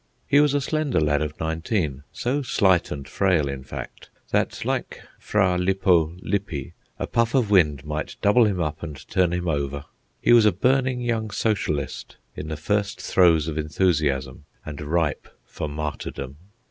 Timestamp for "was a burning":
10.33-11.01